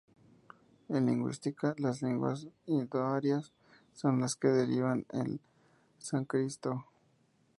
En 0.89 1.05
lingüística, 1.05 1.75
las 1.77 2.01
lenguas 2.01 2.47
indoarias 2.65 3.51
son 3.93 4.19
las 4.19 4.35
que 4.35 4.47
derivan 4.47 5.05
del 5.13 5.39
sánscrito. 5.99 6.85